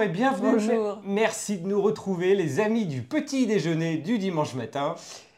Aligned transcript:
Bonjour 0.00 0.14
et 0.14 0.16
bienvenue. 0.16 0.52
Bonjour. 0.52 0.98
Merci 1.04 1.58
de 1.58 1.68
nous 1.68 1.82
retrouver, 1.82 2.34
les 2.34 2.58
amis 2.58 2.86
du 2.86 3.02
petit 3.02 3.46
déjeuner 3.46 3.98
du 3.98 4.16
dimanche 4.16 4.54
matin. 4.54 4.94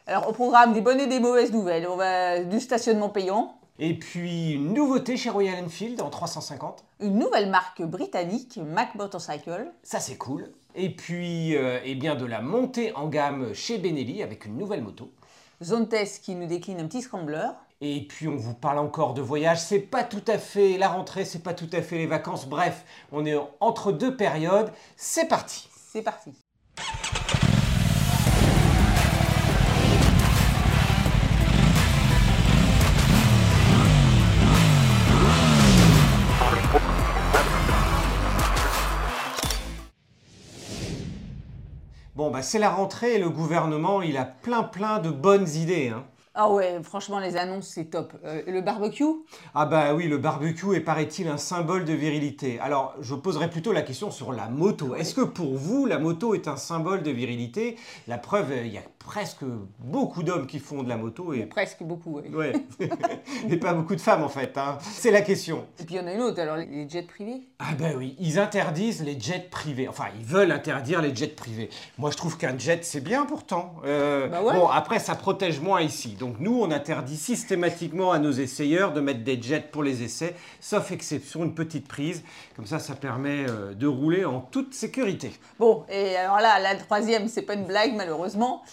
Alors, 0.07 0.29
au 0.29 0.31
programme 0.31 0.71
des 0.71 0.79
bonnes 0.79 1.01
et 1.01 1.07
des 1.07 1.19
mauvaises 1.19 1.51
nouvelles, 1.51 1.85
on 1.85 1.97
va 1.97 2.41
du 2.45 2.61
stationnement 2.61 3.09
payant, 3.09 3.57
Et 3.77 3.93
puis 3.99 4.51
une 4.53 4.73
nouveauté 4.73 5.17
chez 5.17 5.29
Royal 5.29 5.61
Enfield 5.65 6.01
en 6.01 6.09
350. 6.09 6.85
une 7.01 7.19
nouvelle 7.19 7.49
marque 7.49 7.81
britannique, 7.81 8.57
Mac 8.65 8.95
Motorcycle, 8.95 9.69
Ça 9.83 9.99
c'est 9.99 10.15
cool. 10.15 10.49
Et 10.75 10.95
puis 10.95 11.57
euh, 11.57 11.79
eh 11.83 11.95
bien 11.95 12.15
de 12.15 12.25
la 12.25 12.39
montée 12.39 12.95
en 12.95 13.09
gamme 13.09 13.53
chez 13.53 13.77
Benelli 13.79 14.23
avec 14.23 14.45
une 14.45 14.57
nouvelle 14.57 14.81
moto. 14.81 15.11
Zone 15.61 15.89
Test 15.89 16.23
qui 16.23 16.35
nous 16.35 16.47
décline 16.47 16.79
un 16.79 16.87
petit 16.87 17.01
scrambler, 17.01 17.49
Et 17.85 18.07
puis 18.07 18.29
on 18.29 18.37
vous 18.37 18.53
parle 18.53 18.79
encore 18.79 19.13
de 19.13 19.21
voyage, 19.21 19.59
c'est 19.59 19.79
pas 19.79 20.05
tout 20.05 20.23
à 20.27 20.37
fait 20.37 20.77
la 20.77 20.87
rentrée, 20.87 21.25
c'est 21.25 21.43
pas 21.43 21.53
tout 21.53 21.69
à 21.73 21.81
fait 21.81 21.97
les 21.97 22.07
vacances, 22.07 22.47
bref, 22.47 22.85
on 23.11 23.25
est 23.25 23.35
entre 23.59 23.91
deux 23.91 24.15
périodes, 24.15 24.71
c'est 24.95 25.27
parti 25.27 25.67
c'est 25.91 26.01
parti. 26.01 26.31
Bon 42.15 42.31
bah 42.31 42.41
c'est 42.41 42.59
la 42.59 42.69
rentrée 42.69 43.15
et 43.15 43.19
le 43.19 43.29
gouvernement 43.29 44.01
il 44.01 44.15
a 44.15 44.23
plein 44.23 44.63
plein 44.63 44.99
de 44.99 45.09
bonnes 45.09 45.49
idées. 45.49 45.89
Hein. 45.89 46.05
Ah 46.35 46.49
ouais, 46.51 46.81
franchement, 46.81 47.19
les 47.19 47.37
annonces, 47.37 47.67
c'est 47.67 47.91
top. 47.91 48.13
Euh, 48.25 48.41
le 48.47 48.61
barbecue? 48.61 49.03
Ah 49.53 49.67
bah 49.67 49.93
oui, 49.93 50.07
le 50.07 50.17
barbecue 50.17 50.73
est 50.73 50.79
paraît-il 50.79 51.27
un 51.27 51.37
symbole 51.37 51.85
de 51.85 51.93
virilité. 51.93 52.59
Alors 52.59 52.95
je 53.01 53.13
poserai 53.13 53.51
plutôt 53.51 53.71
la 53.71 53.83
question 53.83 54.09
sur 54.09 54.33
la 54.33 54.49
moto. 54.49 54.95
Est-ce 54.95 55.13
que 55.13 55.21
pour 55.21 55.53
vous 55.55 55.85
la 55.85 55.99
moto 55.99 56.33
est 56.33 56.47
un 56.47 56.55
symbole 56.57 57.03
de 57.03 57.11
virilité? 57.11 57.77
La 58.07 58.17
preuve, 58.17 58.51
euh, 58.51 58.65
il 58.65 58.73
y 58.73 58.79
a 58.79 58.83
presque 59.05 59.43
beaucoup 59.79 60.23
d'hommes 60.23 60.47
qui 60.47 60.59
font 60.59 60.83
de 60.83 60.89
la 60.89 60.97
moto 60.97 61.33
et... 61.33 61.45
Presque 61.45 61.83
beaucoup, 61.83 62.19
ouais. 62.19 62.29
Ouais, 62.33 62.53
et 63.49 63.57
pas 63.57 63.73
beaucoup 63.73 63.95
de 63.95 64.01
femmes 64.01 64.23
en 64.23 64.29
fait. 64.29 64.57
hein. 64.57 64.77
C'est 64.81 65.11
la 65.11 65.21
question. 65.21 65.65
Et 65.79 65.83
puis 65.83 65.95
il 65.95 65.97
y 65.97 66.03
en 66.03 66.07
a 66.07 66.13
une 66.13 66.21
autre, 66.21 66.39
alors 66.39 66.55
les 66.57 66.87
jets 66.89 67.03
privés? 67.03 67.41
Ah 67.59 67.73
ben 67.77 67.95
oui, 67.97 68.15
ils 68.19 68.39
interdisent 68.39 69.03
les 69.03 69.19
jets 69.19 69.47
privés. 69.51 69.87
Enfin, 69.87 70.05
ils 70.17 70.25
veulent 70.25 70.51
interdire 70.51 71.01
les 71.01 71.15
jets 71.15 71.27
privés. 71.27 71.69
Moi, 71.97 72.11
je 72.11 72.17
trouve 72.17 72.37
qu'un 72.37 72.57
jet, 72.57 72.83
c'est 72.83 73.01
bien 73.03 73.25
pourtant. 73.25 73.75
Euh, 73.85 74.27
Bah 74.27 74.41
ouais. 74.41 74.53
Bon, 74.53 74.67
après, 74.67 74.99
ça 74.99 75.15
protège 75.15 75.59
moins 75.59 75.81
ici. 75.81 76.15
Donc 76.19 76.39
nous, 76.39 76.59
on 76.61 76.71
interdit 76.71 77.17
systématiquement 77.17 78.11
à 78.11 78.19
nos 78.19 78.31
essayeurs 78.31 78.93
de 78.93 79.01
mettre 79.01 79.23
des 79.23 79.41
jets 79.41 79.67
pour 79.71 79.83
les 79.83 80.03
essais, 80.03 80.35
sauf 80.59 80.91
exception, 80.91 81.43
une 81.43 81.53
petite 81.53 81.87
prise. 81.87 82.23
Comme 82.55 82.65
ça, 82.65 82.79
ça 82.79 82.95
permet 82.95 83.45
euh, 83.49 83.73
de 83.73 83.87
rouler 83.87 84.25
en 84.25 84.39
toute 84.41 84.73
sécurité. 84.73 85.31
Bon, 85.59 85.83
et 85.89 86.15
alors 86.15 86.37
là, 86.39 86.59
la 86.59 86.75
troisième, 86.75 87.27
c'est 87.27 87.41
pas 87.41 87.53
une 87.55 87.65
blague 87.65 87.93
malheureusement, 87.95 88.63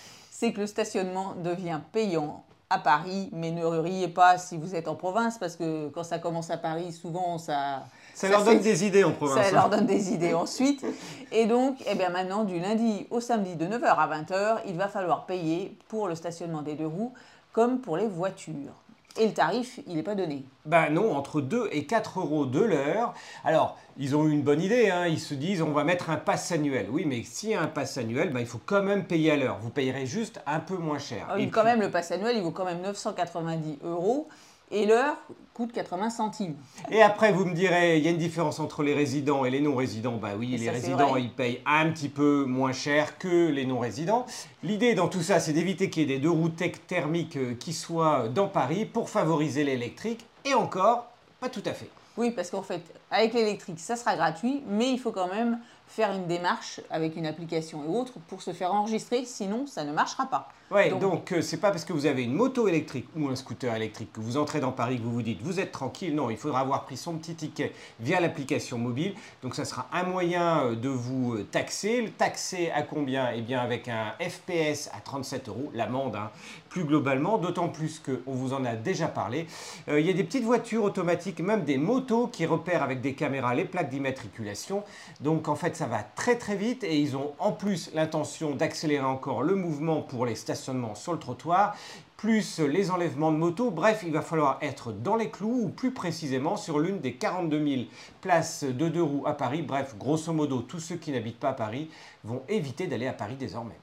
c'est 0.41 0.55
que 0.55 0.61
le 0.61 0.67
stationnement 0.67 1.35
devient 1.35 1.81
payant 1.93 2.43
à 2.71 2.79
Paris, 2.79 3.29
mais 3.31 3.51
ne 3.51 3.63
riez 3.63 4.09
pas 4.09 4.39
si 4.39 4.57
vous 4.57 4.75
êtes 4.75 4.89
en 4.89 4.95
province, 4.95 5.37
parce 5.37 5.55
que 5.55 5.89
quand 5.89 6.03
ça 6.03 6.19
commence 6.19 6.51
à 6.51 6.57
Paris, 6.57 6.93
souvent 6.93 7.37
ça... 7.37 7.85
Ça, 8.15 8.27
leur 8.31 8.43
donne 8.43 8.61
des 8.61 8.87
idées 8.87 9.05
en 9.05 9.13
province. 9.13 9.45
Ça 9.45 9.51
hein. 9.51 9.53
leur 9.53 9.69
donne 9.69 9.85
des 9.85 10.15
idées 10.15 10.33
ensuite. 10.33 10.83
Et 11.31 11.45
donc, 11.45 11.77
eh 11.87 11.95
bien 11.95 12.09
maintenant, 12.09 12.45
du 12.45 12.59
lundi 12.59 13.07
au 13.11 13.21
samedi 13.21 13.55
de 13.55 13.67
9h 13.67 13.85
à 13.85 14.09
20h, 14.09 14.61
il 14.67 14.79
va 14.79 14.89
falloir 14.89 15.27
payer 15.27 15.77
pour 15.89 16.09
le 16.09 16.15
stationnement 16.15 16.63
des 16.63 16.75
deux 16.75 16.87
roues, 16.87 17.13
comme 17.53 17.83
pour 17.83 17.99
les 17.99 18.07
voitures. 18.07 18.73
Et 19.19 19.27
le 19.27 19.33
tarif, 19.33 19.81
il 19.87 19.97
n'est 19.97 20.03
pas 20.03 20.15
donné. 20.15 20.45
Ben 20.67 20.89
non, 20.91 21.15
entre 21.17 21.41
2 21.41 21.69
et 21.73 21.85
4 21.85 22.21
euros 22.21 22.47
de 22.47 22.61
l'heure. 22.61 23.13
Alors, 23.45 23.77
ils 23.99 24.15
ont 24.15 24.27
eu 24.27 24.31
une 24.31 24.43
bonne 24.43 24.63
idée, 24.63 24.89
hein. 24.89 25.07
ils 25.07 25.19
se 25.19 25.35
disent 25.35 25.63
on 25.63 25.73
va 25.73 25.83
mettre 25.85 26.11
un 26.11 26.17
pass 26.17 26.53
annuel. 26.53 26.87
Oui, 26.91 27.05
mais 27.07 27.23
s'il 27.25 27.51
y 27.51 27.55
a 27.55 27.61
un 27.61 27.67
pass 27.67 27.99
annuel, 27.99 28.31
ben, 28.33 28.41
il 28.41 28.47
faut 28.47 28.61
quand 28.65 28.83
même 28.83 29.05
payer 29.05 29.33
à 29.33 29.37
l'heure. 29.37 29.59
Vous 29.61 29.71
payerez 29.71 30.07
juste 30.07 30.41
un 30.47 30.61
peu 30.61 30.77
moins 30.77 30.99
cher. 30.99 31.27
Ah 31.29 31.39
Et 31.41 31.49
quand 31.49 31.63
puis- 31.63 31.71
même, 31.71 31.81
le 31.81 31.91
pass 31.91 32.13
annuel, 32.13 32.37
il 32.37 32.43
vaut 32.43 32.53
quand 32.53 32.65
même 32.65 32.81
990 32.83 33.79
euros. 33.85 34.29
Et 34.71 34.87
l'heure 34.87 35.17
coûte 35.53 35.73
80 35.73 36.11
centimes. 36.11 36.55
Et 36.91 37.03
après, 37.03 37.33
vous 37.33 37.45
me 37.45 37.55
direz, 37.55 37.99
il 37.99 38.05
y 38.05 38.09
a 38.09 38.11
une 38.11 38.19
différence 38.19 38.61
entre 38.61 38.83
les 38.83 38.95
résidents 38.95 39.45
et 39.45 39.51
les 39.51 39.61
non-résidents. 39.61 40.17
Bah 40.17 40.31
oui, 40.39 40.55
Et 40.55 40.59
les 40.59 40.67
ça, 40.67 40.73
résidents, 40.73 41.17
ils 41.17 41.33
payent 41.33 41.61
un 41.67 41.91
petit 41.91 42.09
peu 42.09 42.45
moins 42.45 42.73
cher 42.73 43.19
que 43.19 43.49
les 43.49 43.67
non-résidents. 43.67 44.27
L'idée 44.63 44.95
dans 44.95 45.09
tout 45.09 45.23
ça, 45.23 45.41
c'est 45.41 45.53
d'éviter 45.53 45.91
qu'il 45.91 46.03
y 46.03 46.05
ait 46.05 46.17
des 46.17 46.21
deux 46.21 46.31
roues 46.31 46.53
thermiques 46.87 47.37
euh, 47.37 47.55
qui 47.55 47.73
soient 47.73 48.29
dans 48.29 48.47
Paris 48.49 48.87
pour 48.87 49.11
favoriser 49.11 49.65
l'électrique. 49.65 50.25
Et 50.45 50.55
encore, 50.55 51.11
pas 51.41 51.49
tout 51.49 51.63
à 51.67 51.73
fait. 51.73 51.91
Oui, 52.17 52.31
parce 52.31 52.51
qu'en 52.51 52.63
fait, 52.63 52.83
avec 53.11 53.35
l'électrique, 53.35 53.81
ça 53.81 53.97
sera 53.97 54.17
gratuit, 54.17 54.63
mais 54.69 54.91
il 54.91 54.99
faut 54.99 55.13
quand 55.13 55.29
même 55.29 55.59
faire 55.89 56.13
une 56.13 56.27
démarche 56.29 56.81
avec 56.91 57.17
une 57.17 57.27
application 57.27 57.83
et 57.85 57.89
autres 57.89 58.15
pour 58.29 58.43
se 58.43 58.53
faire 58.53 58.73
enregistrer, 58.73 59.25
sinon 59.25 59.67
ça 59.67 59.83
ne 59.85 59.93
marchera 59.93 60.27
pas. 60.27 60.49
Ouais, 60.71 60.89
Donc- 60.91 61.33
euh, 61.33 61.43
c'est 61.43 61.57
pas 61.57 61.73
parce 61.73 61.85
que 61.85 61.93
vous 61.93 62.07
avez 62.07 62.23
une 62.23 62.33
moto 62.33 62.69
électrique 62.69 63.09
ou 63.17 63.27
un 63.27 63.35
scooter 63.35 63.75
électrique 63.75 64.13
que 64.13 64.21
vous 64.21 64.37
entrez 64.37 64.61
dans 64.61 64.71
Paris 64.71 64.99
que 64.99 65.03
vous 65.03 65.11
vous 65.11 65.23
dites 65.23 65.43
vous 65.43 65.59
êtes 65.59 65.73
tranquille. 65.73 66.15
Non, 66.15 66.31
il 66.31 66.37
faudra 66.37 66.61
avoir 66.61 66.85
pris 66.85 66.97
son 66.97 67.15
petit 67.15 67.35
ticket 67.35 67.73
via 67.99 68.21
l'application 68.21 68.79
mobile. 68.79 69.15
Donc 69.43 69.57
ça 69.57 69.65
sera 69.65 69.89
un 69.93 70.05
moyen 70.05 70.61
euh, 70.67 70.77
de 70.77 70.89
vous 70.89 71.35
euh, 71.35 71.43
taxer. 71.43 72.03
Le 72.03 72.11
taxer 72.11 72.71
à 72.71 72.83
combien? 72.83 73.33
Eh 73.35 73.43
bien 73.43 73.59
avec 73.59 73.89
un 73.89 74.13
FPS 74.21 74.89
à 74.97 75.01
37 75.01 75.49
euros, 75.49 75.73
l'amende 75.75 76.15
hein, 76.15 76.31
plus 76.69 76.85
globalement, 76.85 77.37
d'autant 77.39 77.69
plus 77.69 77.99
qu'on 77.99 78.33
vous 78.33 78.53
en 78.53 78.65
a 78.65 78.77
déjà 78.77 79.09
parlé. 79.09 79.49
Euh, 79.89 79.99
Il 79.99 80.07
y 80.07 80.11
a 80.11 80.13
des 80.13 80.23
petites 80.23 80.45
voitures 80.45 80.85
automatiques, 80.85 81.41
même 81.41 81.65
des 81.65 81.79
motos 81.79 82.29
qui 82.29 82.47
repèrent 82.47 82.85
avec 82.85 83.00
des 83.01 83.15
caméras 83.15 83.55
les 83.55 83.65
plaques 83.65 83.91
d'immatriculation. 83.91 84.85
Donc 85.21 85.49
en 85.49 85.55
fait 85.55 85.77
ça 85.77 85.87
va 85.87 86.03
très 86.03 86.37
très 86.37 86.57
vite 86.57 86.85
et 86.85 86.99
ils 86.99 87.17
ont 87.17 87.33
en 87.39 87.53
plus 87.53 87.91
l'intention 87.95 88.55
d'accélérer 88.55 89.05
encore 89.05 89.43
le 89.43 89.55
mouvement 89.55 90.03
pour 90.03 90.27
les 90.27 90.35
stationnements 90.35 90.95
sur 90.95 91.13
le 91.13 91.19
trottoir, 91.19 91.77
plus 92.17 92.61
les 92.61 92.91
enlèvements 92.91 93.33
de 93.33 93.39
motos. 93.39 93.71
Bref, 93.71 94.03
il 94.05 94.13
va 94.13 94.21
falloir 94.21 94.59
être 94.61 94.93
dans 94.93 95.17
les 95.17 95.31
clous 95.31 95.63
ou 95.63 95.69
plus 95.69 95.93
précisément 95.93 96.57
sur 96.57 96.79
l'une 96.79 97.01
des 97.01 97.15
42 97.15 97.67
000 97.67 97.83
places 98.21 98.65
de 98.65 98.89
deux 98.89 99.03
roues 99.03 99.27
à 99.27 99.33
Paris. 99.33 99.63
Bref, 99.63 99.97
grosso 99.99 100.33
modo, 100.33 100.61
tous 100.61 100.81
ceux 100.81 100.97
qui 100.97 101.13
n'habitent 101.13 101.41
pas 101.41 101.51
à 101.51 101.55
Paris 101.55 101.91
vont 102.23 102.43
éviter 102.49 102.87
d'aller 102.87 103.07
à 103.07 103.15
Paris 103.15 103.37
désormais. 103.37 103.79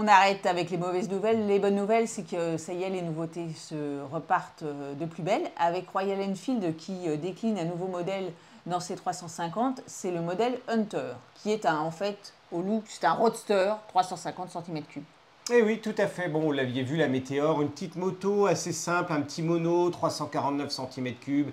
On 0.00 0.06
arrête 0.06 0.46
avec 0.46 0.70
les 0.70 0.76
mauvaises 0.76 1.10
nouvelles. 1.10 1.48
Les 1.48 1.58
bonnes 1.58 1.74
nouvelles, 1.74 2.06
c'est 2.06 2.22
que 2.22 2.56
ça 2.56 2.72
y 2.72 2.84
est, 2.84 2.88
les 2.88 3.02
nouveautés 3.02 3.48
se 3.56 4.00
repartent 4.12 4.62
euh, 4.62 4.94
de 4.94 5.04
plus 5.06 5.24
belle. 5.24 5.50
Avec 5.58 5.90
Royal 5.90 6.20
Enfield 6.20 6.76
qui 6.76 7.08
euh, 7.08 7.16
décline 7.16 7.58
un 7.58 7.64
nouveau 7.64 7.88
modèle 7.88 8.32
dans 8.66 8.78
ses 8.78 8.94
350, 8.94 9.82
c'est 9.86 10.12
le 10.12 10.20
modèle 10.20 10.56
Hunter, 10.68 11.14
qui 11.34 11.50
est 11.50 11.66
un, 11.66 11.80
en 11.80 11.90
fait, 11.90 12.32
au 12.52 12.62
look, 12.62 12.84
c'est 12.86 13.06
un 13.06 13.12
roadster 13.14 13.72
350 13.88 14.50
cm3. 14.50 15.02
Eh 15.50 15.62
oui, 15.62 15.80
tout 15.80 15.94
à 15.96 16.06
fait. 16.06 16.28
Bon, 16.28 16.40
vous 16.40 16.52
l'aviez 16.52 16.82
vu, 16.82 16.96
la 16.96 17.08
Météor, 17.08 17.62
une 17.62 17.70
petite 17.70 17.96
moto 17.96 18.46
assez 18.46 18.72
simple, 18.72 19.12
un 19.14 19.22
petit 19.22 19.40
mono, 19.42 19.88
349 19.88 20.68
cm3, 20.70 21.46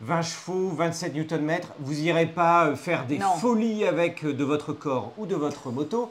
20 0.00 0.22
chevaux, 0.22 0.68
27 0.70 1.14
Nm. 1.14 1.58
Vous 1.80 2.00
irez 2.00 2.24
pas 2.26 2.66
euh, 2.68 2.74
faire 2.76 3.04
des 3.06 3.18
Non. 3.18 3.34
folies 3.38 3.84
avec 3.84 4.24
euh, 4.24 4.32
de 4.32 4.44
votre 4.44 4.72
corps 4.72 5.12
ou 5.18 5.26
de 5.26 5.34
votre 5.34 5.70
moto. 5.70 6.08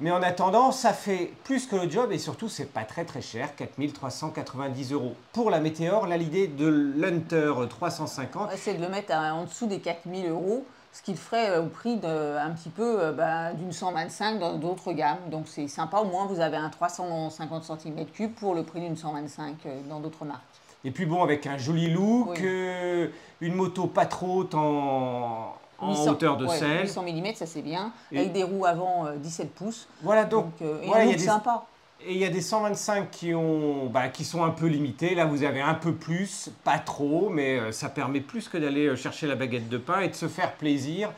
Mais 0.00 0.12
en 0.12 0.22
attendant, 0.22 0.70
ça 0.70 0.92
fait 0.92 1.32
plus 1.42 1.66
que 1.66 1.74
le 1.74 1.90
job 1.90 2.12
et 2.12 2.18
surtout, 2.18 2.48
c'est 2.48 2.70
pas 2.72 2.84
très 2.84 3.04
très 3.04 3.20
cher, 3.22 3.56
4390 3.56 4.92
euros. 4.92 5.14
Pour 5.32 5.50
la 5.50 5.58
Météor, 5.58 6.06
là, 6.06 6.16
l'idée 6.16 6.46
de 6.46 6.68
l'Hunter 6.68 7.52
350, 7.68 8.42
On 8.42 8.46
va 8.46 8.54
essayer 8.54 8.76
de 8.78 8.82
le 8.82 8.88
mettre 8.90 9.12
à- 9.12 9.34
en 9.34 9.44
dessous 9.44 9.66
des 9.66 9.80
4000 9.80 10.28
euros, 10.28 10.64
ce 10.96 11.02
qui 11.02 11.10
le 11.12 11.18
ferait 11.18 11.50
euh, 11.50 11.62
au 11.62 11.66
prix 11.66 11.96
de, 11.96 12.38
un 12.38 12.50
petit 12.52 12.70
peu 12.70 13.00
euh, 13.02 13.12
bah, 13.12 13.52
d'une 13.52 13.70
125 13.72 14.38
dans 14.38 14.54
d'autres 14.54 14.92
gammes. 14.92 15.18
Donc 15.30 15.46
c'est 15.46 15.68
sympa, 15.68 15.98
au 15.98 16.04
moins 16.06 16.24
vous 16.26 16.40
avez 16.40 16.56
un 16.56 16.70
350 16.70 17.64
cm3 17.64 18.30
pour 18.30 18.54
le 18.54 18.62
prix 18.62 18.80
d'une 18.80 18.96
125 18.96 19.54
euh, 19.66 19.80
dans 19.90 20.00
d'autres 20.00 20.24
marques. 20.24 20.40
Et 20.84 20.90
puis 20.90 21.04
bon, 21.04 21.22
avec 21.22 21.46
un 21.46 21.58
joli 21.58 21.90
look, 21.90 22.28
Oui. 22.30 22.38
euh, 22.42 23.08
une 23.42 23.54
moto 23.54 23.86
pas 23.88 24.06
trop 24.06 24.38
haute 24.38 24.54
en, 24.54 25.54
en 25.78 25.88
800 25.90 26.10
hauteur 26.12 26.36
de 26.38 26.46
ouais, 26.46 26.56
selle. 26.56 26.82
800 26.82 27.02
mm, 27.02 27.34
ça 27.34 27.44
c'est 27.46 27.60
bien, 27.62 27.92
Et- 28.10 28.18
avec 28.20 28.32
des 28.32 28.44
roues 28.44 28.64
avant 28.64 29.04
euh, 29.06 29.16
17 29.16 29.52
pouces. 29.54 29.88
Voilà, 30.02 30.24
donc, 30.24 30.44
Donc, 30.44 30.52
euh, 30.62 30.80
et 30.82 30.86
voilà, 30.86 31.02
un 31.02 31.04
il 31.04 31.08
y 31.08 31.10
a 31.10 31.12
look 31.12 31.20
des- 31.20 31.26
sympa. 31.26 31.64
Et 32.04 32.12
il 32.12 32.18
y 32.18 32.24
a 32.24 32.30
des 32.30 32.42
125 32.42 33.10
qui, 33.10 33.34
ont, 33.34 33.86
bah, 33.86 34.08
qui 34.08 34.24
sont 34.24 34.44
un 34.44 34.50
peu 34.50 34.66
limités. 34.66 35.14
Là, 35.14 35.24
vous 35.24 35.42
avez 35.44 35.62
un 35.62 35.74
peu 35.74 35.94
plus, 35.94 36.50
pas 36.62 36.78
trop, 36.78 37.30
mais 37.30 37.58
euh, 37.58 37.72
ça 37.72 37.88
permet 37.88 38.20
plus 38.20 38.48
que 38.48 38.58
d'aller 38.58 38.86
euh, 38.86 38.96
chercher 38.96 39.26
la 39.26 39.34
baguette 39.34 39.68
de 39.68 39.78
pain 39.78 40.00
et 40.00 40.08
de 40.08 40.14
se 40.14 40.28
faire 40.28 40.54
plaisir 40.56 41.10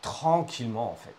tranquillement, 0.00 0.90
en 0.90 0.96
fait. 0.96 1.14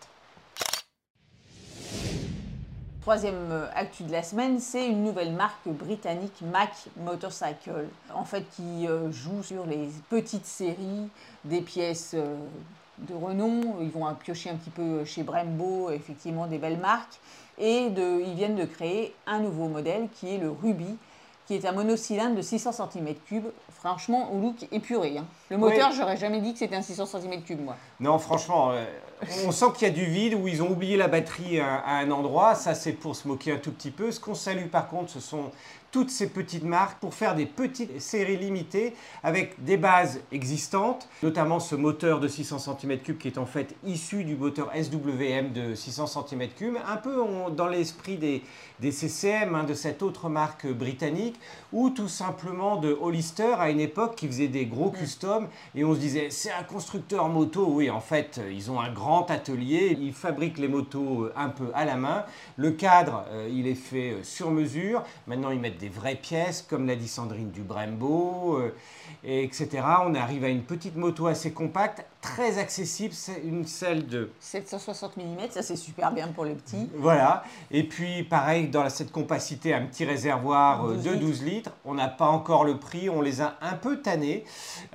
Troisième 3.02 3.52
euh, 3.52 3.68
actu 3.76 4.04
de 4.04 4.12
la 4.12 4.24
semaine, 4.24 4.60
c'est 4.60 4.88
une 4.88 5.04
nouvelle 5.04 5.34
marque 5.34 5.68
britannique, 5.68 6.42
Mac 6.42 6.72
Motorcycle, 6.98 7.86
en 8.14 8.26
fait 8.26 8.46
qui 8.56 8.88
joue 9.12 9.44
sur 9.44 9.66
les 9.66 9.90
petites 10.10 10.46
séries 10.46 11.10
des 11.44 11.62
pièces 11.62 12.16
de 13.00 13.14
renom. 13.14 13.78
Ils 13.82 13.90
vont 13.90 14.06
piocher 14.16 14.50
un 14.50 14.56
petit 14.56 14.70
peu 14.70 15.06
chez 15.06 15.24
Brembo, 15.24 15.90
effectivement 15.92 16.48
des 16.48 16.58
belles 16.58 16.80
marques, 16.80 17.20
et 17.58 17.90
de, 17.90 18.22
ils 18.22 18.34
viennent 18.34 18.56
de 18.56 18.66
créer 18.66 19.14
un 19.28 19.40
nouveau 19.40 19.68
modèle 19.68 20.08
qui 20.14 20.34
est 20.34 20.38
le 20.38 20.50
Ruby, 20.50 20.98
qui 21.46 21.56
est 21.56 21.66
un 21.66 21.72
monocylindre 21.74 22.36
de 22.36 22.42
600 22.42 22.72
cm3. 22.72 23.44
Franchement, 23.74 24.32
au 24.34 24.40
look 24.40 24.66
épuré. 24.72 25.18
Hein. 25.18 25.26
Le 25.50 25.58
moteur, 25.58 25.92
j'aurais 25.92 26.18
jamais 26.18 26.40
dit 26.40 26.54
que 26.54 26.60
c'était 26.60 26.76
un 26.76 26.82
600 26.82 27.06
cm3, 27.06 27.58
moi. 27.60 27.76
Non, 28.00 28.18
franchement, 28.18 28.72
euh, 28.72 28.86
on 29.46 29.52
sent 29.52 29.66
qu'il 29.76 29.88
y 29.88 29.92
a 29.92 29.94
du 29.94 30.06
vide, 30.06 30.36
où 30.36 30.48
ils 30.48 30.64
ont 30.64 30.72
oublié 30.72 30.96
la 30.96 31.08
batterie 31.08 31.60
à, 31.60 31.84
un 31.86 32.12
endroit. 32.12 32.56
Ça, 32.56 32.76
c'est 32.76 32.94
pour 32.94 33.16
se 33.16 33.28
moquer 33.28 33.54
un 33.54 33.58
tout 33.58 33.72
petit 33.72 33.92
peu. 33.92 34.12
Ce 34.12 34.20
qu'on 34.20 34.36
salue, 34.36 34.68
par 34.68 34.88
contre, 34.88 35.12
ce 35.12 35.20
sont 35.20 35.52
toutes 35.94 36.10
ces 36.10 36.28
petites 36.28 36.64
marques 36.64 37.00
pour 37.00 37.14
faire 37.14 37.36
des 37.36 37.46
petites 37.46 38.02
séries 38.02 38.36
limitées 38.36 38.96
avec 39.22 39.64
des 39.64 39.78
bases 39.78 40.22
existantes, 40.32 41.08
notamment 41.22 41.60
ce 41.60 41.76
moteur 41.76 42.20
de 42.20 42.28
600 42.28 42.58
cm3 42.82 43.18
qui 43.18 43.28
est 43.28 43.38
en 43.38 43.46
fait 43.46 43.76
issu 43.86 44.24
du 44.24 44.36
moteur 44.36 44.72
SWM 44.76 45.54
de 45.54 45.76
600 45.76 46.06
cm3, 46.06 46.78
un 46.88 46.98
peu 46.98 47.24
dans 47.56 47.68
l'esprit 47.68 48.18
des, 48.18 48.42
des, 48.80 48.92
CCM, 48.92 49.54
hein, 49.54 49.64
de 49.66 49.76
cette 49.76 50.02
autre 50.02 50.30
marque 50.30 50.66
britannique, 50.66 51.40
ou 51.72 51.92
tout 51.92 52.08
simplement 52.08 52.78
de 52.78 52.98
Hollister 53.00 53.54
à 53.60 53.70
une 53.70 53.80
époque 53.80 54.16
qui 54.16 54.26
faisait 54.26 54.48
des 54.48 54.66
gros 54.66 54.90
customs 54.90 55.48
et 55.76 55.84
on 55.84 55.94
se 55.94 56.00
disait 56.00 56.32
c'est 56.32 56.52
un 56.52 56.64
constructeur 56.64 57.30
moto, 57.30 57.68
oui 57.68 57.92
en 57.92 58.02
fait 58.02 58.42
ils 58.52 58.72
ont 58.72 58.82
un 58.82 58.92
grand 58.92 59.30
atelier, 59.30 59.96
ils 60.02 60.14
fabriquent 60.14 60.58
les 60.58 60.68
motos 60.68 61.30
un 61.36 61.50
peu 61.50 61.70
à 61.76 61.86
la 61.86 61.98
main, 61.98 62.26
le 62.58 62.72
cadre 62.72 63.26
euh, 63.30 63.48
il 63.52 63.68
est 63.68 63.76
fait 63.76 64.18
sur 64.24 64.50
mesure, 64.50 65.04
maintenant 65.28 65.52
ils 65.52 65.60
mettent 65.60 65.78
des 65.78 65.83
vraies 65.90 66.16
pièces, 66.16 66.66
comme 66.68 66.88
l'a 66.88 66.96
dit 66.96 67.08
Sandrine 67.08 67.52
du 67.52 67.62
Brembo, 67.62 68.58
euh, 68.60 68.74
etc. 69.24 69.70
On 70.06 70.16
arrive 70.16 70.44
à 70.44 70.50
une 70.50 70.64
petite 70.64 70.96
moto 70.96 71.28
assez 71.28 71.52
compacte, 71.52 72.06
très 72.24 72.58
accessible, 72.58 73.14
c'est 73.14 73.42
une 73.44 73.66
selle 73.66 74.08
de 74.08 74.32
760 74.40 75.18
mm, 75.18 75.22
ça 75.50 75.62
c'est 75.62 75.76
super 75.76 76.12
bien 76.12 76.30
pour 76.30 76.46
les 76.46 76.56
petits. 76.56 76.90
Voilà, 76.96 77.44
et 77.70 77.84
puis 77.84 78.24
pareil, 78.24 78.70
dans 78.70 78.90
cette 78.90 79.12
compacité, 79.12 79.74
un 79.74 79.86
petit 79.86 80.06
réservoir 80.06 80.86
euh, 80.86 80.96
de 80.96 81.16
12 81.16 81.44
litres. 81.44 81.72
On 81.84 81.94
n'a 81.94 82.08
pas 82.08 82.28
encore 82.28 82.64
le 82.64 82.80
prix, 82.80 83.10
on 83.10 83.22
les 83.22 83.42
a 83.42 83.58
un 83.62 83.74
peu 83.74 84.02
tannés. 84.02 84.46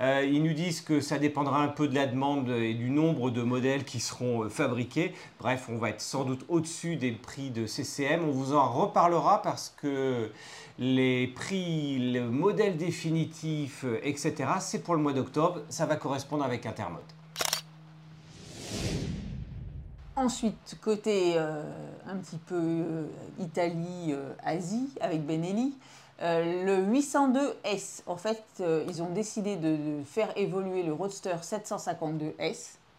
Euh, 0.01 0.27
ils 0.29 0.43
nous 0.43 0.53
disent 0.53 0.81
que 0.81 0.99
ça 0.99 1.19
dépendra 1.19 1.61
un 1.61 1.67
peu 1.67 1.87
de 1.87 1.95
la 1.95 2.07
demande 2.07 2.49
et 2.49 2.73
du 2.73 2.89
nombre 2.89 3.29
de 3.29 3.43
modèles 3.43 3.85
qui 3.85 3.99
seront 3.99 4.49
fabriqués. 4.49 5.13
Bref, 5.39 5.67
on 5.69 5.77
va 5.77 5.91
être 5.91 6.01
sans 6.01 6.23
doute 6.23 6.43
au-dessus 6.49 6.95
des 6.95 7.11
prix 7.11 7.51
de 7.51 7.67
CCM. 7.67 8.27
On 8.27 8.31
vous 8.31 8.53
en 8.53 8.67
reparlera 8.67 9.43
parce 9.43 9.73
que 9.79 10.31
les 10.79 11.27
prix, 11.27 12.11
le 12.11 12.29
modèle 12.29 12.75
définitif, 12.75 13.83
euh, 13.83 13.99
etc., 14.03 14.49
c'est 14.59 14.83
pour 14.83 14.95
le 14.95 15.01
mois 15.01 15.13
d'octobre. 15.13 15.61
Ça 15.69 15.85
va 15.85 15.95
correspondre 15.95 16.43
avec 16.43 16.65
Intermode. 16.65 17.03
Ensuite, 20.15 20.75
côté 20.81 21.35
euh, 21.37 21.63
un 22.05 22.17
petit 22.17 22.37
peu 22.37 22.55
euh, 22.55 23.05
Italie, 23.39 24.13
Asie, 24.43 24.89
avec 24.99 25.25
Benelli, 25.25 25.73
le 26.21 26.85
802S, 26.85 28.01
en 28.05 28.17
fait, 28.17 28.43
ils 28.89 29.01
ont 29.01 29.11
décidé 29.11 29.55
de, 29.55 30.03
faire 30.03 30.33
évoluer 30.35 30.83
le 30.83 30.91
Roadster 30.91 31.35
752S, 31.41 32.33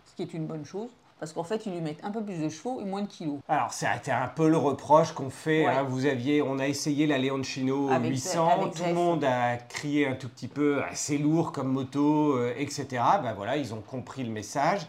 ce 0.07 0.17
qui 0.17 0.23
est 0.23 0.33
une 0.33 0.47
bonne 0.47 0.65
chose 0.65 0.89
parce 1.21 1.35
qu'en 1.35 1.45
fait, 1.45 1.67
ils 1.67 1.73
lui 1.73 1.83
mettent 1.83 2.03
un 2.03 2.11
peu 2.11 2.23
plus 2.23 2.39
de 2.39 2.49
chevaux 2.49 2.81
et 2.81 2.85
moins 2.85 3.03
de 3.03 3.07
kilos. 3.07 3.41
Alors, 3.47 3.73
c'était 3.75 4.11
un 4.11 4.27
peu 4.27 4.49
le 4.49 4.57
reproche 4.57 5.13
qu'on 5.13 5.29
fait. 5.29 5.67
Hein. 5.67 5.83
vous 5.83 6.07
aviez, 6.07 6.41
on 6.41 6.59
a 6.59 6.67
essayé 6.67 7.07
la 7.07 7.19
Leoncino 7.19 7.91
800, 7.91 8.71
tout 8.75 8.85
le 8.85 8.95
monde 8.95 9.23
a 9.25 9.59
crié 9.59 10.09
un 10.09 10.15
tout 10.15 10.31
petit 10.31 10.49
peu, 10.49 10.83
assez 10.83 11.19
lourd 11.19 11.53
comme 11.53 11.69
moto, 11.69 12.33
euh, 12.37 12.55
etc. 12.57 12.87
Ben 13.23 13.35
voilà, 13.35 13.59
ils 13.59 13.75
ont 13.75 13.83
compris 13.83 14.25
le 14.25 14.31
message. 14.31 14.87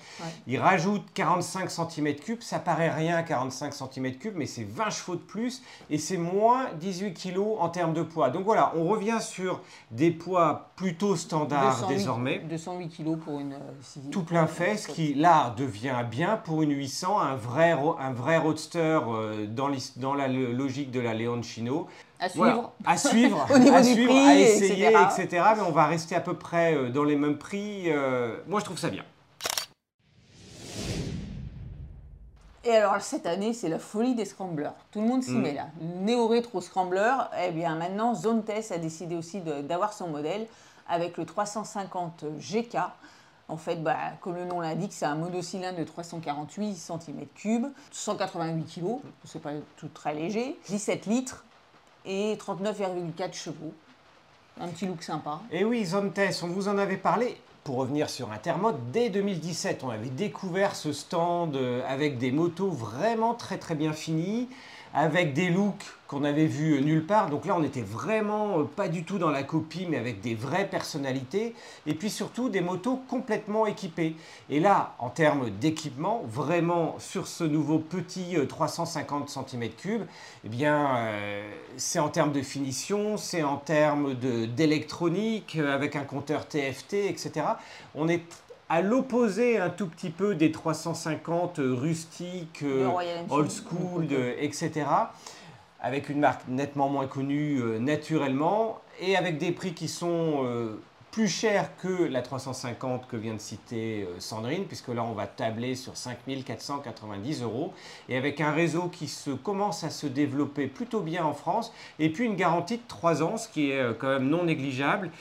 Ils 0.47 0.57
rajoutent 0.57 1.11
45 1.13 1.69
cm3, 1.69 2.37
ça 2.39 2.59
paraît 2.59 2.89
rien 2.89 3.21
45 3.23 3.73
cm3, 3.73 4.31
mais 4.33 4.45
c'est 4.45 4.63
20 4.63 4.89
chevaux 4.89 5.15
de 5.15 5.21
plus 5.21 5.61
et 5.89 5.97
c'est 5.97 6.17
moins 6.17 6.69
18 6.79 7.13
kg 7.13 7.39
en 7.59 7.67
termes 7.67 7.93
de 7.93 8.03
poids. 8.03 8.29
Donc 8.29 8.45
voilà, 8.45 8.71
on 8.77 8.85
revient 8.85 9.19
sur 9.19 9.59
des 9.91 10.11
poids 10.11 10.71
plutôt 10.77 11.17
standards 11.17 11.87
désormais. 11.89 12.39
208 12.39 12.87
kg 12.89 13.17
pour 13.17 13.39
une... 13.41 13.53
Euh, 13.53 14.09
tout 14.11 14.23
plein 14.23 14.47
fait, 14.47 14.77
ce 14.77 14.87
qui 14.87 15.13
là 15.13 15.53
devient 15.57 16.05
bien 16.09 16.20
pour 16.43 16.61
une 16.61 16.71
800, 16.71 17.19
un 17.19 17.35
vrai, 17.35 17.71
un 17.71 18.13
vrai 18.13 18.37
roadster 18.37 18.99
euh, 19.07 19.45
dans, 19.47 19.69
dans 19.97 20.13
la 20.13 20.27
logique 20.27 20.91
de 20.91 20.99
la 20.99 21.13
Leoncino. 21.13 21.87
À 22.19 22.29
suivre. 22.29 22.71
À 22.85 22.97
suivre, 22.97 23.47
à, 23.73 23.83
suivre 23.83 24.15
à 24.15 24.35
essayer, 24.35 24.87
etc. 24.87 25.43
Mais 25.55 25.63
on 25.67 25.71
va 25.71 25.87
rester 25.87 26.15
à 26.15 26.21
peu 26.21 26.35
près 26.35 26.75
euh, 26.75 26.89
dans 26.89 27.03
les 27.03 27.15
mêmes 27.15 27.37
prix. 27.37 27.85
Euh, 27.87 28.37
moi, 28.47 28.59
je 28.59 28.65
trouve 28.65 28.77
ça 28.77 28.89
bien. 28.89 29.03
Et 32.63 32.75
alors 32.75 33.01
cette 33.01 33.25
année, 33.25 33.53
c'est 33.53 33.69
la 33.69 33.79
folie 33.79 34.13
des 34.13 34.25
scramblers. 34.25 34.73
Tout 34.91 35.01
le 35.01 35.07
monde 35.07 35.23
s'y 35.23 35.31
mm. 35.31 35.41
met 35.41 35.53
là. 35.53 35.67
Néo-rétro 35.81 36.61
scrambler, 36.61 37.11
eh 37.43 37.51
bien 37.51 37.75
maintenant, 37.75 38.13
Zone 38.13 38.43
Test 38.43 38.71
a 38.71 38.77
décidé 38.77 39.15
aussi 39.15 39.41
d'avoir 39.41 39.93
son 39.93 40.07
modèle 40.07 40.45
avec 40.87 41.17
le 41.17 41.25
350 41.25 42.25
GK. 42.37 42.77
En 43.51 43.57
fait, 43.57 43.83
bah, 43.83 43.97
comme 44.21 44.35
le 44.35 44.45
nom 44.45 44.61
l'indique, 44.61 44.93
c'est 44.93 45.03
un 45.03 45.15
monocylindre 45.15 45.77
de 45.77 45.83
348 45.83 46.71
cm3, 46.71 47.71
188 47.91 48.63
kg, 48.63 48.85
c'est 49.25 49.41
pas 49.41 49.51
tout 49.75 49.89
très 49.93 50.15
léger, 50.15 50.57
17 50.67 51.05
litres 51.07 51.43
et 52.05 52.37
39,4 52.37 53.33
chevaux. 53.33 53.73
Un 54.57 54.69
petit 54.69 54.85
look 54.85 55.03
sympa. 55.03 55.41
Et 55.51 55.65
oui, 55.65 55.83
Zone 55.83 56.13
Test, 56.13 56.43
on 56.43 56.47
vous 56.47 56.69
en 56.69 56.77
avait 56.77 56.95
parlé. 56.95 57.35
Pour 57.65 57.75
revenir 57.75 58.09
sur 58.09 58.31
Intermode, 58.31 58.77
dès 58.93 59.09
2017, 59.09 59.83
on 59.83 59.89
avait 59.89 60.09
découvert 60.09 60.73
ce 60.73 60.93
stand 60.93 61.57
euh, 61.57 61.81
avec 61.89 62.17
des 62.17 62.31
motos 62.31 62.69
vraiment 62.69 63.33
très 63.33 63.57
très 63.57 63.75
bien 63.75 63.91
finies 63.91 64.47
avec 64.93 65.33
des 65.33 65.49
looks 65.49 65.83
qu'on 66.07 66.25
avait 66.25 66.45
vus 66.45 66.81
nulle 66.81 67.05
part. 67.05 67.29
Donc 67.29 67.45
là, 67.45 67.55
on 67.55 67.61
n'était 67.61 67.81
vraiment 67.81 68.59
euh, 68.59 68.63
pas 68.63 68.89
du 68.89 69.05
tout 69.05 69.17
dans 69.17 69.29
la 69.29 69.43
copie, 69.43 69.87
mais 69.89 69.97
avec 69.97 70.19
des 70.19 70.35
vraies 70.35 70.67
personnalités. 70.69 71.55
Et 71.85 71.93
puis 71.93 72.09
surtout, 72.09 72.49
des 72.49 72.59
motos 72.59 73.01
complètement 73.07 73.65
équipées. 73.65 74.17
Et 74.49 74.59
là, 74.59 74.93
en 74.99 75.09
termes 75.09 75.49
d'équipement, 75.49 76.21
vraiment 76.27 76.97
sur 76.99 77.27
ce 77.27 77.45
nouveau 77.45 77.79
petit 77.79 78.35
350 78.45 79.29
cm3, 79.29 80.01
eh 80.43 80.49
bien, 80.49 80.97
euh, 80.97 81.49
c'est 81.77 81.99
en 81.99 82.09
termes 82.09 82.33
de 82.33 82.41
finition, 82.41 83.15
c'est 83.15 83.43
en 83.43 83.55
termes 83.55 84.13
d'électronique, 84.13 85.55
euh, 85.57 85.73
avec 85.73 85.95
un 85.95 86.03
compteur 86.03 86.45
TFT, 86.45 87.05
etc. 87.07 87.45
On 87.95 88.09
est 88.09 88.21
à 88.71 88.81
l'opposé 88.81 89.57
un 89.57 89.69
tout 89.69 89.87
petit 89.87 90.09
peu 90.09 90.33
des 90.33 90.49
350 90.49 91.59
rustiques, 91.59 92.63
euh, 92.63 92.89
old 93.29 93.51
school, 93.51 94.07
etc. 94.39 94.85
Avec 95.81 96.07
une 96.07 96.21
marque 96.21 96.47
nettement 96.47 96.87
moins 96.87 97.05
connue 97.05 97.59
euh, 97.59 97.79
naturellement 97.79 98.79
et 99.01 99.17
avec 99.17 99.39
des 99.39 99.51
prix 99.51 99.73
qui 99.73 99.89
sont 99.89 100.45
euh, 100.45 100.79
plus 101.11 101.27
chers 101.27 101.75
que 101.79 102.05
la 102.05 102.21
350 102.21 103.09
que 103.09 103.17
vient 103.17 103.33
de 103.33 103.41
citer 103.41 104.07
Sandrine, 104.19 104.63
puisque 104.63 104.87
là 104.87 105.03
on 105.03 105.11
va 105.11 105.27
tabler 105.27 105.75
sur 105.75 105.97
5490 105.97 107.41
euros, 107.41 107.73
et 108.07 108.15
avec 108.15 108.39
un 108.39 108.53
réseau 108.53 108.83
qui 108.87 109.09
se 109.09 109.31
commence 109.31 109.83
à 109.83 109.89
se 109.89 110.07
développer 110.07 110.67
plutôt 110.67 111.01
bien 111.01 111.25
en 111.25 111.33
France, 111.33 111.73
et 111.99 112.09
puis 112.09 112.23
une 112.23 112.37
garantie 112.37 112.77
de 112.77 112.87
3 112.87 113.21
ans, 113.21 113.35
ce 113.35 113.49
qui 113.49 113.71
est 113.71 113.97
quand 113.99 114.07
même 114.07 114.29
non 114.29 114.45
négligeable. 114.45 115.11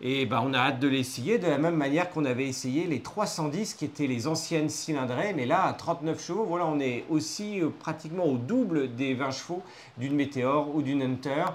Et 0.00 0.26
ben, 0.26 0.40
on 0.44 0.54
a 0.54 0.58
hâte 0.58 0.78
de 0.78 0.86
l'essayer 0.86 1.38
de 1.38 1.48
la 1.48 1.58
même 1.58 1.74
manière 1.74 2.10
qu'on 2.10 2.24
avait 2.24 2.46
essayé 2.46 2.86
les 2.86 3.02
310 3.02 3.74
qui 3.74 3.84
étaient 3.84 4.06
les 4.06 4.28
anciennes 4.28 4.68
cylindrées. 4.68 5.32
Mais 5.34 5.44
là, 5.44 5.64
à 5.64 5.72
39 5.72 6.24
chevaux, 6.24 6.44
voilà, 6.44 6.66
on 6.66 6.78
est 6.78 7.04
aussi 7.10 7.60
euh, 7.60 7.70
pratiquement 7.70 8.24
au 8.24 8.36
double 8.36 8.94
des 8.94 9.14
20 9.14 9.32
chevaux 9.32 9.62
d'une 9.96 10.14
Météor 10.14 10.72
ou 10.72 10.82
d'une 10.82 11.02
Hunter. 11.02 11.46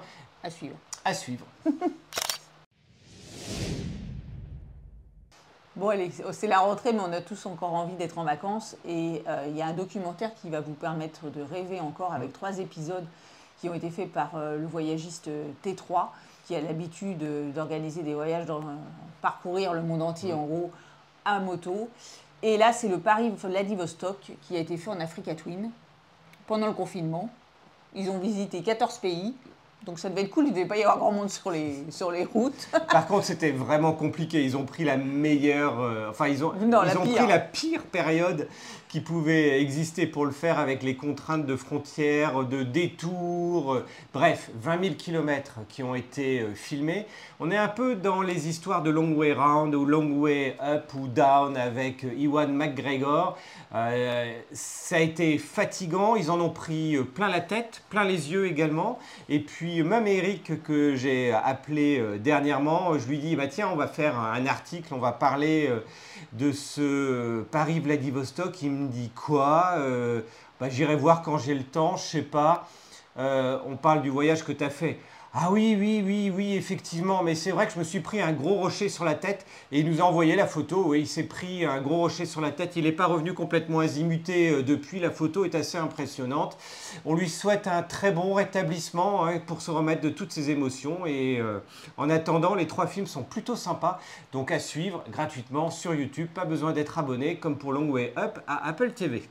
À 0.44 0.50
suivre. 0.50 0.76
À 1.06 1.14
suivre. 1.14 1.46
Bon, 5.76 5.90
allez, 5.90 6.12
c'est 6.34 6.46
la 6.46 6.60
rentrée, 6.60 6.94
mais 6.94 7.00
on 7.00 7.12
a 7.12 7.20
tous 7.20 7.48
encore 7.48 7.74
envie 7.74 7.96
d'être 7.96 8.20
en 8.20 8.24
vacances. 8.24 8.78
Et 8.88 9.24
euh, 9.28 9.48
il 9.50 9.58
y 9.58 9.62
a 9.64 9.66
un 9.66 9.74
documentaire 9.74 10.32
qui 10.36 10.52
va 10.52 10.62
vous 10.62 10.76
permettre 10.76 11.32
de 11.32 11.42
rêver 11.42 11.80
encore 11.80 12.14
avec 12.14 12.32
trois 12.32 12.60
épisodes 12.60 13.08
qui 13.60 13.70
ont 13.70 13.74
été 13.74 13.90
faits 13.90 14.12
par 14.12 14.36
euh, 14.36 14.60
le 14.60 14.68
voyagiste 14.68 15.32
T3 15.66 16.10
qui 16.46 16.56
a 16.56 16.62
l'habitude 16.62 17.54
d'organiser 17.54 18.04
des 18.04 18.14
voyages, 18.14 18.46
dans, 18.46 18.62
parcourir 19.22 19.74
le 19.74 19.82
monde 19.82 20.02
entier 20.02 20.34
en 20.34 20.46
gros 20.46 20.72
à 21.26 21.40
moto. 21.40 21.90
Et 22.42 22.58
là, 22.58 22.74
c'est 22.74 22.90
le 22.90 23.00
Paris-Vladivostok 23.00 24.34
qui 24.42 24.58
a 24.58 24.60
été 24.60 24.78
fait 24.78 24.90
en 24.90 25.00
Africa 25.00 25.34
Twin 25.34 25.72
pendant 26.46 26.68
le 26.68 26.74
confinement. 26.74 27.30
Ils 27.96 28.10
ont 28.10 28.20
visité 28.20 28.62
14 28.62 28.98
pays. 28.98 29.34
Donc 29.86 30.00
ça 30.00 30.10
devait 30.10 30.22
être 30.22 30.30
cool, 30.30 30.46
il 30.46 30.52
ne 30.52 30.56
devait 30.56 30.68
pas 30.68 30.78
y 30.78 30.84
avoir 30.84 30.98
grand 30.98 31.12
monde 31.12 31.30
sur 31.30 31.52
les, 31.52 31.84
sur 31.90 32.10
les 32.10 32.24
routes. 32.24 32.70
Par 32.92 33.06
contre, 33.06 33.26
c'était 33.26 33.52
vraiment 33.52 33.92
compliqué. 33.92 34.44
Ils 34.44 34.56
ont 34.56 34.66
pris 34.66 34.86
la 34.86 34.96
meilleure. 34.96 35.82
Euh, 35.82 36.10
enfin, 36.10 36.28
ils 36.28 36.44
ont, 36.46 36.54
ils 36.62 36.98
ont 36.98 37.02
pris 37.02 37.28
la 37.28 37.40
pire 37.40 37.84
période 37.84 38.48
qui 38.94 39.02
pouvait 39.02 39.60
exister 39.60 40.06
pour 40.06 40.24
le 40.24 40.32
faire 40.32 40.60
avec 40.60 40.84
les 40.84 40.96
contraintes 40.96 41.48
de 41.48 41.56
frontières, 41.56 42.44
de 42.44 42.62
détours, 42.62 43.80
bref, 44.14 44.52
20 44.62 44.84
000 44.84 44.96
km 44.96 45.62
qui 45.68 45.82
ont 45.82 45.96
été 45.96 46.42
euh, 46.42 46.54
filmés. 46.54 47.08
On 47.40 47.50
est 47.50 47.58
un 47.58 47.70
peu 47.70 47.96
dans 47.96 48.22
les 48.22 48.48
histoires 48.48 48.84
de 48.84 48.92
Long 48.92 49.14
Way 49.16 49.34
Round 49.34 49.74
ou 49.74 49.86
Long 49.86 50.20
Way 50.20 50.58
Up 50.62 50.94
ou 50.94 51.08
Down 51.08 51.58
avec 51.58 52.06
Iwan 52.16 52.54
McGregor. 52.54 53.36
Euh, 53.74 54.32
ça 54.52 54.98
a 54.98 55.00
été 55.00 55.40
fatigant, 55.40 56.16
ils 56.16 56.30
en 56.30 56.40
ont 56.40 56.52
pris 56.52 56.96
plein 57.16 57.30
la 57.30 57.42
tête, 57.42 57.82
plein 57.90 58.04
les 58.04 58.32
yeux 58.32 58.46
également. 58.46 59.00
Et 59.28 59.40
puis 59.40 59.73
même 59.82 60.06
Eric 60.08 60.62
que 60.64 60.96
j'ai 60.96 61.32
appelé 61.32 62.00
euh, 62.00 62.18
dernièrement, 62.18 62.98
je 63.00 63.08
lui 63.08 63.18
dis 63.18 63.36
bah 63.36 63.48
tiens 63.48 63.70
on 63.72 63.76
va 63.76 63.88
faire 63.88 64.20
un 64.20 64.46
article, 64.46 64.94
on 64.94 65.00
va 65.00 65.12
parler 65.12 65.68
euh, 65.70 65.80
de 66.34 66.52
ce 66.52 67.42
Paris 67.44 67.80
Vladivostok. 67.80 68.62
Il 68.62 68.72
me 68.72 68.88
dit 68.90 69.10
quoi 69.16 69.76
euh, 69.78 70.22
bah, 70.60 70.70
J'irai 70.70 70.96
voir 70.96 71.22
quand 71.22 71.38
j'ai 71.38 71.56
le 71.56 71.64
temps, 71.64 71.98
je 71.98 72.04
sais 72.04 72.22
pas. 72.22 72.68
on 73.18 73.78
parle 73.82 74.02
du 74.02 74.10
voyage 74.10 74.44
que 74.44 74.52
tu 74.52 74.64
as 74.64 74.70
fait. 74.70 75.00
Ah 75.36 75.50
oui, 75.52 75.76
oui, 75.80 76.04
oui, 76.06 76.32
oui, 76.32 76.54
effectivement, 76.54 77.24
mais 77.24 77.34
c'est 77.34 77.50
vrai 77.50 77.66
que 77.66 77.74
je 77.74 77.80
me 77.80 77.84
suis 77.84 78.02
pris 78.02 78.22
un 78.22 78.34
gros 78.34 78.54
rocher 78.54 78.88
sur 78.88 79.04
la 79.04 79.16
tête 79.16 79.48
et 79.72 79.80
il 79.80 79.90
nous 79.90 80.00
a 80.00 80.04
envoyé 80.04 80.36
la 80.36 80.46
photo. 80.46 80.84
Oui, 80.90 81.00
il 81.02 81.08
s'est 81.08 81.24
pris 81.24 81.66
un 81.66 81.82
gros 81.82 81.98
rocher 81.98 82.28
sur 82.28 82.40
la 82.40 82.52
tête. 82.52 82.76
Il 82.76 82.84
n'est 82.84 82.92
pas 82.92 83.08
revenu 83.08 83.34
complètement 83.34 83.80
azimuté 83.80 84.52
euh, 84.52 84.62
depuis. 84.62 85.00
La 85.00 85.10
photo 85.10 85.44
est 85.44 85.56
assez 85.56 85.80
impressionnante. 85.80 86.56
On 87.04 87.16
lui 87.16 87.30
souhaite 87.30 87.66
un 87.66 87.82
très 87.82 88.12
bon 88.12 88.36
rétablissement 88.36 89.26
hein, 89.26 89.40
pour 89.40 89.64
se 89.64 89.72
remettre 89.72 90.02
de 90.02 90.10
toutes 90.10 90.32
ses 90.32 90.52
émotions. 90.52 91.08
Et 91.08 91.40
euh, 91.40 91.62
en 91.98 92.12
attendant, 92.12 92.54
les 92.54 92.68
trois 92.68 92.86
films 92.86 93.08
sont 93.08 93.24
plutôt 93.24 93.56
sympas. 93.56 94.00
Donc 94.34 94.52
à 94.52 94.60
suivre 94.60 95.04
gratuitement 95.12 95.72
sur 95.72 95.96
YouTube. 95.96 96.28
Pas 96.32 96.46
besoin 96.46 96.74
d'être 96.74 97.00
abonné 97.00 97.38
comme 97.38 97.58
pour 97.58 97.74
Long 97.74 97.90
Way 97.90 98.14
Up 98.18 98.38
à 98.46 98.68
Apple 98.68 98.92
TV. 98.92 99.24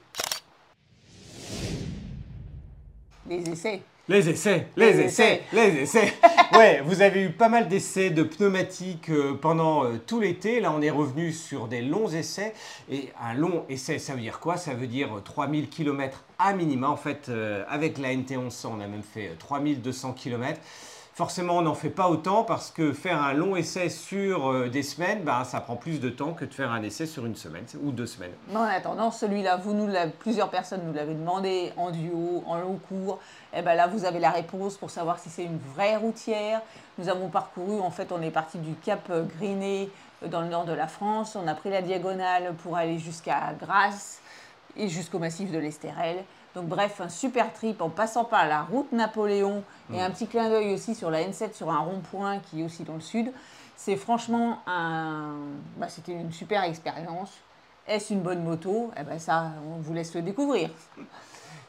Les 3.29 3.49
essais. 3.49 3.83
Les 4.09 4.29
essais, 4.29 4.67
les, 4.77 4.99
essais, 4.99 5.43
les 5.53 5.83
essais. 5.83 6.13
ouais, 6.55 6.83
vous 6.85 7.03
avez 7.03 7.23
eu 7.23 7.31
pas 7.31 7.49
mal 7.49 7.69
d'essais 7.69 8.11
de 8.11 8.25
pneumatiques 8.25 9.11
euh, 9.11 9.35
pendant 9.35 9.85
euh, 9.85 10.01
tout 10.05 10.19
l'été. 10.19 10.59
Là, 10.59 10.73
on 10.77 10.83
est 10.83 10.91
revenu 10.91 11.31
sur 11.31 11.69
des 11.69 11.83
longs 11.83 12.09
essais. 12.09 12.53
Et 12.91 13.11
un 13.23 13.35
long 13.35 13.65
essai, 13.69 14.01
ça 14.01 14.15
veut 14.15 14.21
dire 14.21 14.41
quoi? 14.41 14.57
Ça 14.57 14.75
veut 14.75 14.89
dire 14.89 15.21
3000 15.25 15.69
km 15.69 16.25
à 16.41 16.53
minima. 16.53 16.89
En 16.89 16.97
fait, 16.97 17.29
euh, 17.29 17.63
avec 17.69 17.97
la 17.97 18.13
NT1100, 18.13 18.71
on 18.77 18.81
a 18.81 18.89
même 18.89 19.05
fait 19.05 19.37
3200 19.39 20.15
km. 20.15 20.61
Forcément, 21.15 21.59
on 21.59 21.63
n'en 21.63 21.75
fait 21.75 21.91
pas 21.91 22.09
autant 22.09 22.43
parce 22.43 22.71
que 22.71 22.95
faire 22.95 23.23
un 23.23 23.35
long 23.35 23.55
essai 23.55 23.91
sur 23.91 24.51
euh, 24.51 24.71
des 24.71 24.83
semaines, 24.83 25.25
bah, 25.25 25.45
ça 25.45 25.61
prend 25.61 25.77
plus 25.77 26.01
de 26.01 26.09
temps 26.09 26.33
que 26.33 26.47
de 26.47 26.55
faire 26.55 26.73
un 26.73 26.83
essai 26.83 27.05
sur 27.05 27.27
une 27.27 27.37
semaine 27.37 27.67
ou 27.83 27.93
deux 27.93 28.07
semaines. 28.07 28.33
Mais 28.49 28.57
en 28.57 28.63
attendant, 28.63 29.11
celui-là, 29.11 29.59
vous 29.59 29.75
nous 29.75 29.93
plusieurs 30.19 30.49
personnes 30.49 30.81
nous 30.87 30.95
l'avez 30.95 31.13
demandé 31.13 31.75
en 31.77 31.91
duo, 31.91 32.43
en 32.47 32.57
long 32.57 32.81
cours. 32.89 33.19
Et 33.53 33.59
eh 33.59 33.63
ben 33.63 33.75
là, 33.75 33.89
vous 33.89 34.07
avez 34.07 34.21
la 34.21 34.31
réponse 34.31 34.79
pour 34.79 34.89
savoir 34.89 35.19
si 35.19 35.29
c'est 35.29 35.45
une 35.45 35.59
vraie 35.75 35.97
routière. 35.97 36.63
Nous 36.97 37.11
avons 37.11 37.29
parcouru, 37.29 37.79
en 37.79 37.91
fait, 37.91 38.11
on 38.11 38.23
est 38.23 38.31
parti 38.31 38.57
du 38.57 38.73
Cap 38.77 39.13
Griné 39.37 39.91
euh, 40.23 40.29
dans 40.29 40.41
le 40.41 40.49
nord 40.49 40.65
de 40.65 40.73
la 40.73 40.87
France. 40.87 41.37
On 41.37 41.47
a 41.47 41.55
pris 41.55 41.69
la 41.69 41.83
diagonale 41.83 42.55
pour 42.63 42.79
aller 42.79 42.99
jusqu'à 42.99 43.53
Grasse 43.61 44.23
et 44.79 44.89
jusqu'au 44.89 45.19
massif 45.19 45.53
de 45.53 45.59
l'Estérel. 45.59 46.25
Donc 46.55 46.67
bref, 46.67 47.01
un 47.01 47.09
super 47.09 47.53
trip 47.53 47.81
en 47.81 47.89
passant 47.89 48.25
par 48.25 48.47
la 48.47 48.63
route 48.63 48.93
Napoléon 48.93 49.65
et 49.93 50.01
un 50.01 50.11
petit 50.11 50.27
clin 50.27 50.51
d'œil 50.51 50.75
aussi 50.75 50.95
sur 50.95 51.11
la 51.11 51.23
N7 51.23 51.55
sur 51.55 51.71
un 51.71 51.79
rond-point 51.79 52.41
qui 52.41 52.61
est 52.61 52.65
aussi 52.65 52.83
dans 52.83 52.95
le 52.95 53.01
sud. 53.01 53.33
C'est 53.77 53.97
franchement 53.97 54.59
un... 54.67 55.35
Bah, 55.79 55.89
c'était 55.89 56.13
une 56.13 56.33
super 56.33 56.63
expérience. 56.65 57.31
Est-ce 57.89 58.13
une 58.13 58.21
bonne 58.21 58.45
moto? 58.45 58.91
Eh 59.01 59.03
ben 59.03 59.19
ça, 59.19 59.53
on 59.67 59.81
vous 59.81 59.93
laisse 59.93 60.15
le 60.15 60.23
découvrir. 60.23 60.71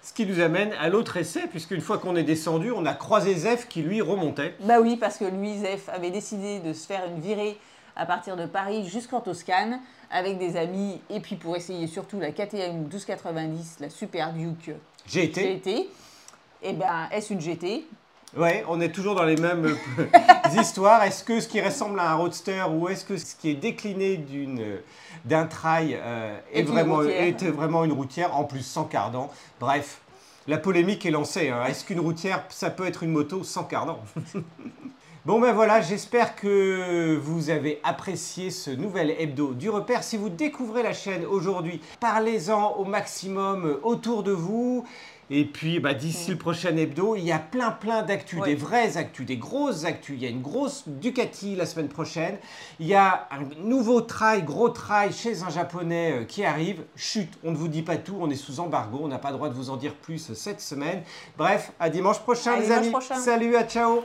Ce 0.04 0.12
qui 0.12 0.26
nous 0.26 0.42
amène 0.42 0.74
à 0.74 0.90
l'autre 0.90 1.16
essai, 1.16 1.48
puisqu'une 1.48 1.80
fois 1.80 1.98
qu'on 1.98 2.18
est 2.18 2.24
descendu, 2.24 2.72
on 2.72 2.86
a 2.86 2.94
croisé 2.94 3.34
Zef 3.36 3.70
qui 3.70 3.82
lui 3.82 4.02
remontait. 4.02 4.54
Bah 4.60 4.82
oui, 4.82 4.98
parce 4.98 5.18
que 5.18 5.24
lui, 5.24 5.58
Zef, 5.58 5.88
avait 5.88 6.12
décidé 6.12 6.60
de 6.60 6.74
se 6.74 6.86
faire 6.86 7.06
une 7.08 7.22
virée 7.22 7.58
à 7.96 8.06
partir 8.06 8.36
de 8.36 8.46
Paris 8.46 8.88
jusqu'en 8.88 9.22
Toscane 9.22 9.80
avec 10.12 10.38
des 10.38 10.58
amis 10.58 11.02
et 11.10 11.20
puis 11.20 11.36
pour 11.36 11.56
essayer 11.56 11.88
surtout 11.88 12.20
la 12.20 12.32
KTM 12.32 12.82
1290, 12.82 13.78
la 13.80 13.90
Super 13.90 14.34
Duke 14.34 14.72
GT. 15.08 15.56
GT. 15.56 15.90
Eh 16.62 16.74
bien, 16.74 17.10
est-ce 17.12 17.34
une 17.34 17.42
GT 17.42 17.86
Ouais, 18.36 18.64
on 18.68 18.82
est 18.82 18.90
toujours 18.90 19.14
dans 19.14 19.26
les 19.26 19.36
mêmes 19.36 19.76
histoires. 20.60 21.04
Est-ce 21.04 21.24
que 21.24 21.40
ce 21.40 21.48
qui 21.48 21.62
ressemble 21.62 22.00
à 22.00 22.12
un 22.12 22.16
roadster 22.16 22.64
ou 22.72 22.90
est-ce 22.90 23.06
que 23.06 23.18
ce 23.18 23.36
qui 23.36 23.50
est 23.52 23.56
décliné 23.56 24.18
d'une 24.18 24.80
d'un 25.26 25.46
trail 25.46 25.98
euh, 26.02 26.38
est, 26.52 26.64
vraiment, 26.64 27.02
vraiment 27.02 27.86
une 27.86 27.94
routière, 27.94 28.36
en 28.36 28.44
plus 28.44 28.66
sans 28.66 28.86
cardan 28.86 29.30
Bref, 29.60 30.02
la 30.48 30.58
polémique 30.58 31.06
est 31.06 31.12
lancée. 31.12 31.50
Hein. 31.50 31.64
Est-ce 31.68 31.86
qu'une 31.86 32.00
routière, 32.00 32.44
ça 32.50 32.70
peut 32.70 32.86
être 32.86 33.04
une 33.04 33.12
moto 33.12 33.44
sans 33.44 33.64
cardan? 33.64 34.00
Bon 35.26 35.40
ben 35.40 35.54
voilà, 35.54 35.80
j'espère 35.80 36.36
que 36.36 37.16
vous 37.16 37.50
avez 37.50 37.80
apprécié 37.86 38.52
ce 38.52 38.70
nouvel 38.72 39.16
hebdo 39.18 39.54
du 39.54 39.70
repère. 39.70 40.04
Si 40.04 40.18
vous 40.18 40.28
découvrez 40.28 40.84
la 40.84 40.92
chaîne 40.92 41.26
aujourd'hui, 41.26 41.80
parlez-en 42.02 42.74
au 42.74 42.84
maximum 42.84 43.80
autour 43.84 44.24
de 44.24 44.34
vous. 44.34 44.84
Et 45.30 45.46
puis, 45.46 45.80
bah, 45.80 45.94
d'ici 45.94 46.32
le 46.32 46.38
prochain 46.38 46.76
hebdo, 46.76 47.16
il 47.16 47.24
y 47.24 47.32
a 47.32 47.40
plein, 47.40 47.72
plein 47.72 48.02
d'actus, 48.02 48.42
des 48.44 48.56
vraies 48.56 48.98
actus, 48.98 49.26
des 49.26 49.38
grosses 49.38 49.86
actus. 49.86 50.18
Il 50.18 50.24
y 50.24 50.28
a 50.28 50.30
une 50.30 50.42
grosse 50.42 50.84
Ducati 50.88 51.56
la 51.56 51.66
semaine 51.66 51.88
prochaine. 51.88 52.38
Il 52.82 52.88
y 52.88 52.94
a 52.94 53.30
un 53.32 53.46
nouveau 53.64 54.02
trail, 54.02 54.44
gros 54.44 54.68
trail 54.68 55.14
chez 55.14 55.42
un 55.44 55.50
japonais 55.50 56.12
euh, 56.12 56.24
qui 56.26 56.44
arrive. 56.44 56.84
Chut, 56.98 57.30
on 57.46 57.52
ne 57.52 57.56
vous 57.56 57.70
dit 57.70 57.82
pas 57.82 57.96
tout, 57.96 58.18
on 58.20 58.30
est 58.30 58.36
sous 58.36 58.60
embargo, 58.60 59.00
on 59.02 59.08
n'a 59.08 59.20
pas 59.20 59.30
le 59.30 59.38
droit 59.38 59.48
de 59.48 59.56
vous 59.56 59.70
en 59.70 59.78
dire 59.78 59.96
plus 59.96 60.34
cette 60.34 60.60
semaine. 60.60 61.02
Bref, 61.38 61.72
à 61.80 61.90
dimanche 61.90 62.20
prochain, 62.20 62.60
les 62.60 62.70
amis. 62.72 62.92
Salut, 63.24 63.56
à 63.56 63.64
ciao. 63.64 64.04